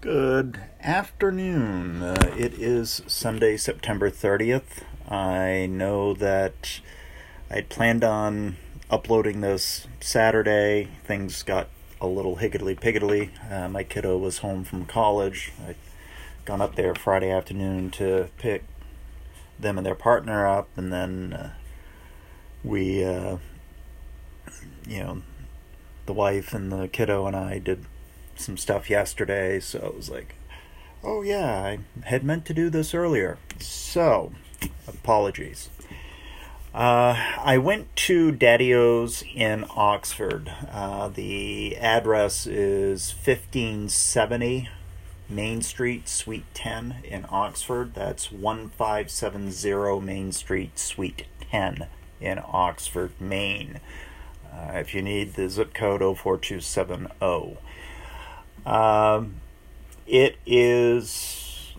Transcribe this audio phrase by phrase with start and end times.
[0.00, 2.04] Good afternoon.
[2.04, 4.84] Uh, it is Sunday, September 30th.
[5.10, 6.80] I know that
[7.50, 8.58] I'd planned on
[8.88, 10.86] uploading this Saturday.
[11.04, 11.68] Things got
[12.00, 13.32] a little higgledy piggledy.
[13.50, 15.52] Uh, my kiddo was home from college.
[15.66, 15.74] I'd
[16.44, 18.62] gone up there Friday afternoon to pick
[19.58, 21.50] them and their partner up, and then uh,
[22.62, 23.38] we, uh,
[24.86, 25.22] you know,
[26.06, 27.84] the wife and the kiddo and I did
[28.40, 30.34] some stuff yesterday, so it was like,
[31.02, 33.38] oh yeah, I had meant to do this earlier.
[33.60, 34.32] So,
[34.86, 35.70] apologies.
[36.74, 40.52] Uh, I went to Daddy O's in Oxford.
[40.70, 44.68] Uh, the address is 1570
[45.30, 47.94] Main Street, Suite 10 in Oxford.
[47.94, 51.86] That's 1570 Main Street, Suite 10
[52.20, 53.80] in Oxford, Maine.
[54.50, 57.58] Uh, if you need the zip code 04270.
[58.68, 59.40] Um,
[60.06, 61.72] it is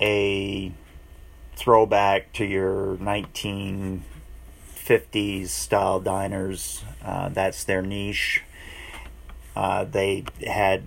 [0.00, 0.72] a
[1.56, 6.84] throwback to your 1950s style diners.
[7.02, 8.42] Uh, that's their niche.
[9.56, 10.82] Uh, they had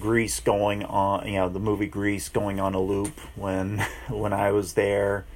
[0.00, 4.52] Grease going on, you know, the movie Grease going on a loop when when I
[4.52, 5.26] was there.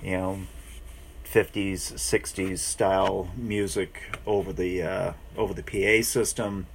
[0.00, 0.38] You know,
[1.24, 6.68] 50s, 60s style music over the uh, over the PA system.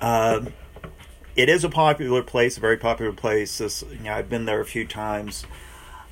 [0.00, 0.46] Uh,
[1.36, 3.58] it is a popular place, a very popular place.
[3.58, 5.44] This, you know, I've been there a few times.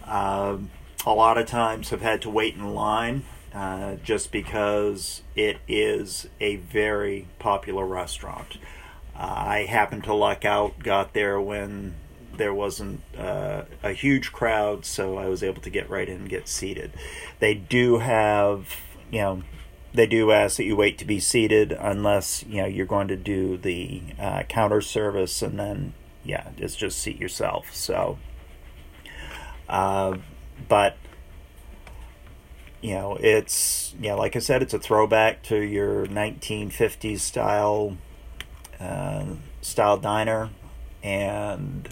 [0.05, 0.59] Uh,
[1.07, 6.29] a lot of times have had to wait in line uh, just because it is
[6.41, 8.59] a very popular restaurant.
[9.17, 11.95] Uh, I happened to luck out, got there when
[12.37, 16.29] there wasn't uh, a huge crowd, so I was able to get right in and
[16.29, 16.93] get seated.
[17.41, 18.77] They do have,
[19.11, 19.43] you know,
[19.93, 23.17] they do ask that you wait to be seated unless you know you're going to
[23.17, 25.95] do the uh, counter service, and then
[26.25, 27.75] yeah, it's just seat yourself.
[27.75, 28.19] So,
[29.69, 30.19] uh,
[30.69, 30.97] but
[32.81, 37.97] you know, it's yeah, like I said, it's a throwback to your 1950s style
[38.79, 39.25] uh,
[39.63, 40.51] style diner,
[41.03, 41.89] and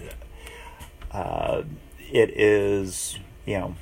[1.10, 1.62] uh,
[2.12, 3.74] it is you know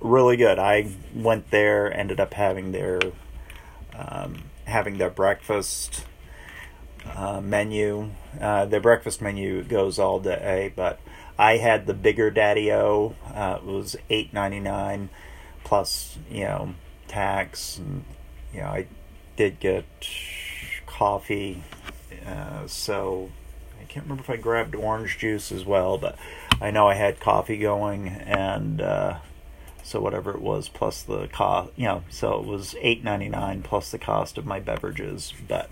[0.00, 0.58] really good.
[0.58, 3.00] I went there, ended up having their
[3.96, 6.06] um, having their breakfast
[7.14, 8.10] uh, menu.
[8.40, 11.00] Uh, their breakfast menu goes all day, but
[11.38, 13.14] I had the bigger Daddy O.
[13.34, 15.10] Uh, it was eight ninety nine
[15.64, 16.74] plus you know
[17.08, 18.04] tax, and
[18.52, 18.86] you know I
[19.36, 19.84] did get
[20.86, 21.62] coffee.
[22.26, 23.30] Uh, so
[23.80, 26.16] I can't remember if I grabbed orange juice as well, but
[26.60, 29.16] I know I had coffee going and uh,
[29.82, 33.98] so whatever it was plus the cost you know so it was 8.99 plus the
[33.98, 35.70] cost of my beverages but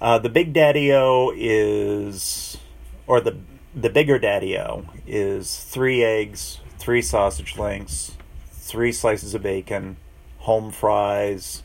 [0.00, 2.58] uh, the big daddy o is
[3.06, 3.36] or the
[3.74, 8.12] the bigger daddy o is three eggs three sausage links
[8.50, 9.96] three slices of bacon
[10.38, 11.62] home fries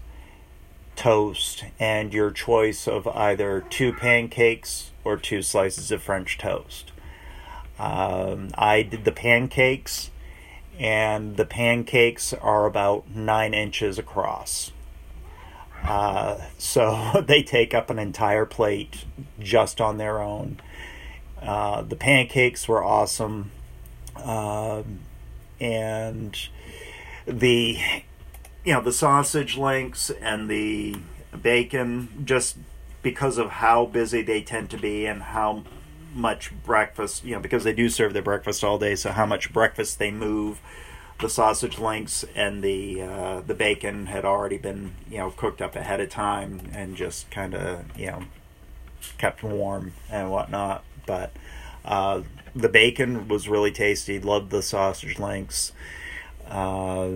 [0.96, 6.92] toast and your choice of either two pancakes or two slices of french toast.
[7.80, 10.10] Um, i did the pancakes
[10.80, 14.72] and the pancakes are about nine inches across.
[15.84, 19.06] Uh, so they take up an entire plate
[19.40, 20.60] just on their own.
[21.42, 23.52] Uh, the pancakes were awesome,
[24.16, 24.82] uh,
[25.60, 26.50] and
[27.26, 27.78] the
[28.64, 30.96] you know the sausage links and the
[31.42, 32.58] bacon just
[33.02, 35.64] because of how busy they tend to be and how
[36.13, 39.51] much breakfast, you know, because they do serve their breakfast all day, so how much
[39.53, 40.59] breakfast they move.
[41.19, 45.75] The sausage links and the uh, the bacon had already been, you know, cooked up
[45.75, 48.23] ahead of time and just kind of, you know,
[49.18, 50.84] kept warm and whatnot.
[51.07, 51.31] But
[51.84, 52.22] uh,
[52.56, 54.19] the bacon was really tasty.
[54.19, 55.72] Loved the sausage links.
[56.47, 57.09] Uh,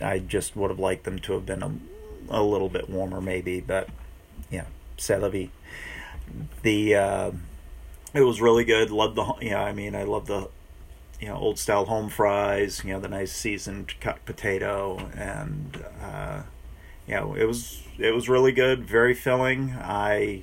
[0.00, 1.72] I just would have liked them to have been a,
[2.28, 3.88] a little bit warmer, maybe, but
[4.50, 5.50] yeah, c'est la vie.
[6.62, 7.30] The uh,
[8.14, 8.90] it was really good.
[8.90, 9.62] Loved the yeah.
[9.62, 10.48] I mean, I love the
[11.20, 12.82] you know old style home fries.
[12.84, 16.42] You know the nice seasoned cut potato and uh,
[17.06, 18.84] you know it was it was really good.
[18.84, 19.74] Very filling.
[19.78, 20.42] I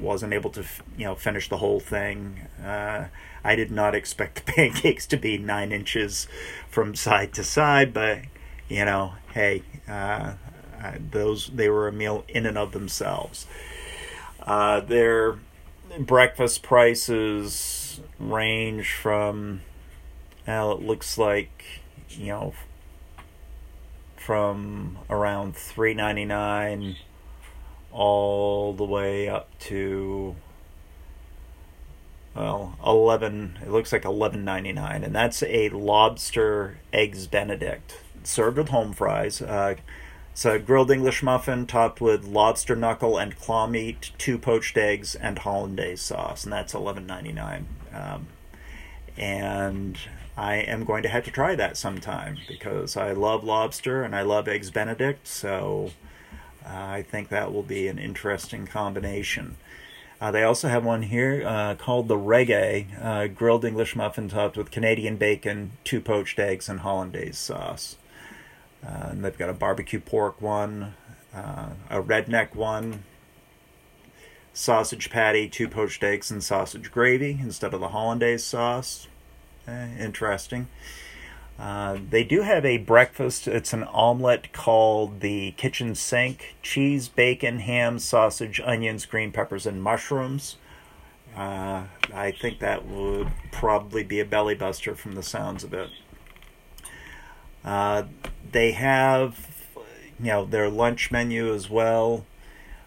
[0.00, 0.64] wasn't able to
[0.96, 2.40] you know finish the whole thing.
[2.62, 3.06] Uh,
[3.44, 6.28] I did not expect the pancakes to be nine inches
[6.68, 8.20] from side to side, but
[8.68, 10.34] you know, hey, uh,
[11.10, 13.46] those they were a meal in and of themselves.
[14.40, 15.36] Uh, they're
[15.98, 19.60] breakfast prices range from
[20.46, 22.54] well, it looks like you know
[24.16, 26.96] from around 3.99
[27.90, 30.36] all the way up to
[32.34, 33.58] well, eleven.
[33.62, 38.92] It looks like eleven ninety nine, and that's a lobster eggs Benedict served with home
[38.94, 39.42] fries.
[39.42, 39.74] Uh,
[40.44, 45.38] a grilled English muffin topped with lobster knuckle and claw meat, two poached eggs, and
[45.38, 47.66] hollandaise sauce, and that's eleven ninety nine.
[47.92, 48.26] Um,
[49.16, 49.98] and
[50.36, 54.22] I am going to have to try that sometime because I love lobster and I
[54.22, 55.28] love eggs Benedict.
[55.28, 55.90] So
[56.64, 59.56] uh, I think that will be an interesting combination.
[60.20, 64.56] Uh, they also have one here uh, called the Reggae, uh, grilled English muffin topped
[64.56, 67.96] with Canadian bacon, two poached eggs, and hollandaise sauce.
[68.84, 70.94] Uh, and they've got a barbecue pork one,
[71.34, 73.04] uh, a redneck one,
[74.52, 79.06] sausage patty, two poached eggs, and sausage gravy instead of the hollandaise sauce.
[79.66, 80.68] Eh, interesting.
[81.58, 83.46] Uh, they do have a breakfast.
[83.46, 89.82] It's an omelet called the kitchen sink cheese, bacon, ham, sausage, onions, green peppers, and
[89.82, 90.56] mushrooms.
[91.36, 95.90] Uh, I think that would probably be a belly buster from the sounds of it.
[97.64, 98.04] Uh,
[98.50, 99.48] they have,
[100.18, 102.24] you know, their lunch menu as well.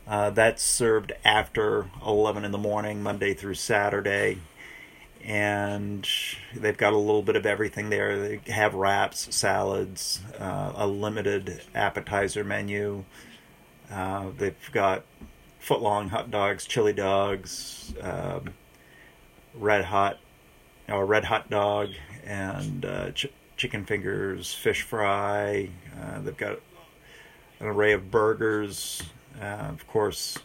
[0.07, 4.38] Uh, that's served after 11 in the morning, Monday through Saturday
[5.25, 6.07] and
[6.56, 8.19] they've got a little bit of everything there.
[8.19, 13.04] They have wraps, salads, uh, a limited appetizer menu.
[13.92, 15.04] Uh, they've got
[15.60, 18.54] foot long hot dogs, chili dogs, um,
[19.56, 20.19] red hot,
[20.88, 21.89] or red hot dog,
[22.24, 25.69] and uh, ch- chicken fingers, fish fry.
[26.00, 26.60] Uh, they've got
[27.60, 29.04] an array of burgers.
[29.42, 30.38] Uh, of course,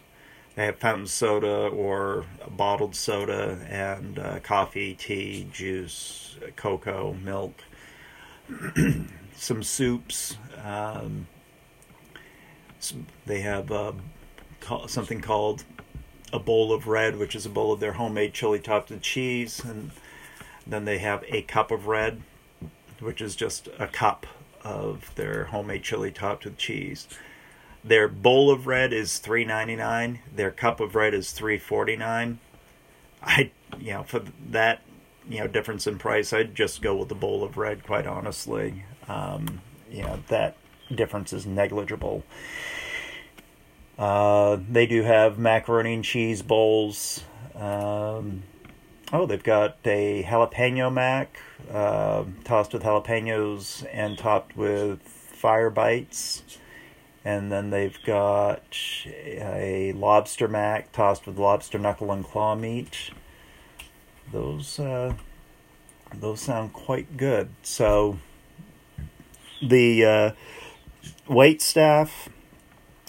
[0.55, 7.63] they have fountain soda or bottled soda and uh, coffee, tea, juice, cocoa, milk,
[9.37, 10.37] some soups.
[10.63, 11.27] Um,
[12.79, 13.93] some, they have uh,
[14.87, 15.65] something called
[16.33, 19.63] a bowl of red, which is a bowl of their homemade chili topped with cheese,
[19.65, 19.91] and
[20.67, 22.23] then they have a cup of red,
[23.01, 24.27] which is just a cup
[24.63, 27.09] of their homemade chili topped with cheese.
[27.83, 30.21] Their bowl of red is three ninety nine.
[30.35, 32.39] Their cup of red is three forty nine.
[33.23, 34.83] I you know for that
[35.29, 37.85] you know difference in price, I'd just go with the bowl of red.
[37.85, 40.57] Quite honestly, um, you know that
[40.95, 42.25] difference is negligible.
[43.99, 47.25] Uh, they do have macaroni and cheese bowls.
[47.55, 48.43] Um,
[49.13, 51.39] oh, they've got a jalapeno mac
[51.71, 56.43] uh, tossed with jalapenos and topped with fire bites
[57.25, 58.77] and then they've got
[59.07, 63.11] a lobster mac tossed with lobster knuckle and claw meat.
[64.33, 65.15] Those uh,
[66.15, 67.51] those sound quite good.
[67.63, 68.19] So
[69.61, 70.31] the uh,
[71.29, 72.29] wait staff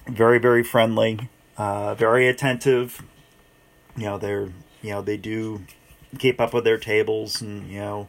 [0.08, 3.04] very very friendly, uh, very attentive.
[3.96, 4.50] You know they're
[4.82, 5.62] you know they do
[6.18, 8.08] keep up with their tables and you know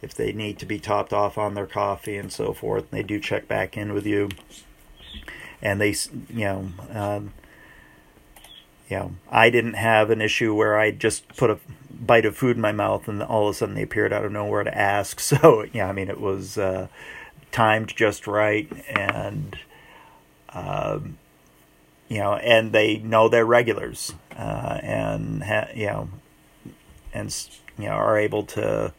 [0.00, 2.90] if they need to be topped off on their coffee and so forth.
[2.90, 4.30] They do check back in with you
[5.62, 5.94] and they,
[6.28, 7.32] you know, um,
[8.88, 11.58] you know, I didn't have an issue where I just put a
[11.88, 14.32] bite of food in my mouth and all of a sudden they appeared out of
[14.32, 15.20] nowhere to ask.
[15.20, 16.88] So yeah, I mean, it was uh,
[17.52, 19.56] timed just right, and
[20.50, 21.16] um,
[22.08, 26.08] you know, and they know their regulars, uh, and ha- you know,
[27.12, 28.92] and you know, are able to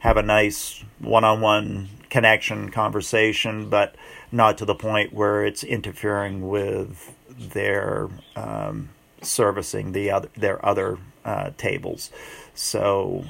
[0.00, 3.94] have a nice one-on-one connection conversation, but
[4.30, 8.88] not to the point where it's interfering with their um,
[9.22, 12.10] servicing the other their other uh, tables.
[12.54, 13.24] So,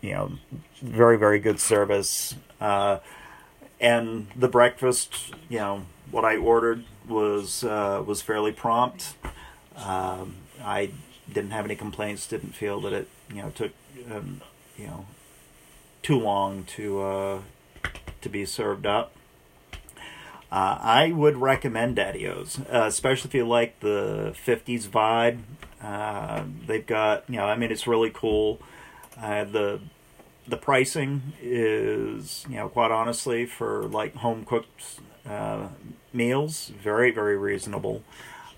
[0.00, 0.32] you know,
[0.82, 2.34] very very good service.
[2.60, 2.98] Uh,
[3.80, 9.14] and the breakfast, you know, what I ordered was uh, was fairly prompt.
[9.76, 10.90] Um, I
[11.32, 12.26] didn't have any complaints.
[12.26, 13.72] Didn't feel that it, you know, took,
[14.10, 14.40] um,
[14.76, 15.06] you know,
[16.02, 17.40] too long to uh,
[18.20, 19.12] to be served up.
[20.52, 25.42] Uh, I would recommend Daddy-O's, uh, especially if you like the 50s vibe.
[25.80, 28.60] Uh, they've got, you know, I mean, it's really cool.
[29.16, 29.80] Uh, the
[30.48, 35.68] the pricing is, you know, quite honestly, for like home cooked uh,
[36.12, 38.02] meals, very, very reasonable.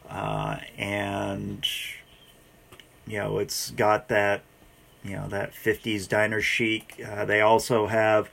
[0.09, 1.67] Uh, and,
[3.13, 4.41] you know, it's got that,
[5.05, 6.97] you know, that 50s diner chic.
[7.27, 8.31] they also have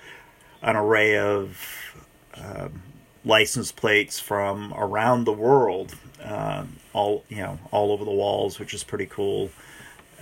[0.61, 1.97] an array of
[2.35, 2.81] um,
[3.25, 8.73] license plates from around the world, uh, all you know, all over the walls, which
[8.73, 9.49] is pretty cool.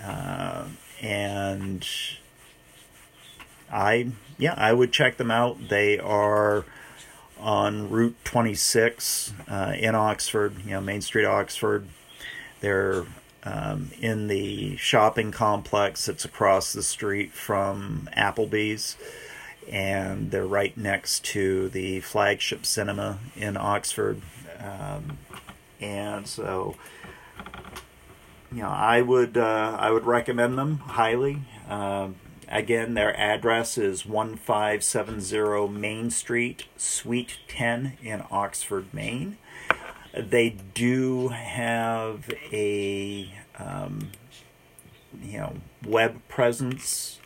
[0.04, 0.66] Uh,
[1.04, 1.88] and
[3.72, 4.08] I,
[4.40, 5.70] yeah, I would check them out.
[5.70, 6.66] They are
[7.40, 11.88] on Route 26 uh, in Oxford, you know, Main Street, Oxford.
[12.60, 13.06] They're
[13.44, 18.98] um, in the shopping complex that's across the street from Applebee's.
[19.70, 24.22] And they're right next to the flagship cinema in Oxford.
[24.60, 25.18] Um,
[25.82, 26.76] and so,
[28.52, 31.42] you know, I would uh, I would recommend them highly.
[31.68, 32.16] Um,
[32.48, 39.38] again, their address is one five seven zero Main Street, Suite ten in Oxford, Maine.
[40.20, 44.12] They do have a um,
[45.22, 45.54] you know
[45.86, 47.20] web presence.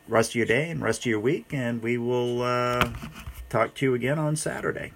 [0.07, 2.91] rest of your day and rest of your week, and we will uh,
[3.49, 4.93] talk to you again on Saturday.